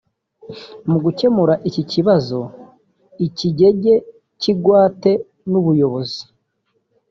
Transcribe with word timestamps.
Mu 0.89 0.97
gukemura 1.03 1.53
iki 1.69 1.83
kibazo 1.91 2.39
ikigege 3.27 3.93
cy’igwate 4.39 5.11
n’ubuyobozi 5.49 6.21